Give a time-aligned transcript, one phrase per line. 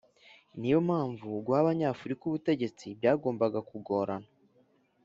[0.59, 4.29] Ni yo mpamvu guha Abanyafurika ubutegetsi byagombaga kugorana